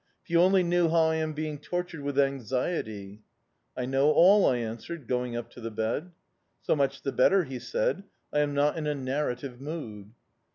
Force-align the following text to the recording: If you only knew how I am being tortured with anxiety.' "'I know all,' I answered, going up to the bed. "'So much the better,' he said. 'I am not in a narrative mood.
If 0.23 0.31
you 0.31 0.41
only 0.41 0.63
knew 0.63 0.89
how 0.89 1.09
I 1.11 1.17
am 1.17 1.33
being 1.33 1.59
tortured 1.59 2.01
with 2.01 2.17
anxiety.' 2.17 3.21
"'I 3.77 3.85
know 3.85 4.09
all,' 4.11 4.47
I 4.47 4.57
answered, 4.57 5.05
going 5.07 5.35
up 5.35 5.51
to 5.51 5.61
the 5.61 5.69
bed. 5.69 6.09
"'So 6.63 6.75
much 6.75 7.03
the 7.03 7.11
better,' 7.11 7.43
he 7.43 7.59
said. 7.59 8.05
'I 8.33 8.39
am 8.39 8.53
not 8.55 8.77
in 8.79 8.87
a 8.87 8.95
narrative 8.95 9.61
mood. 9.61 10.09